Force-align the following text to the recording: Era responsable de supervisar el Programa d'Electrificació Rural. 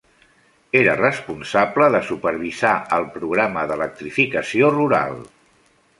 Era 0.79 0.95
responsable 1.01 1.89
de 1.97 2.01
supervisar 2.09 2.73
el 2.99 3.07
Programa 3.19 3.67
d'Electrificació 3.73 4.73
Rural. 4.81 5.21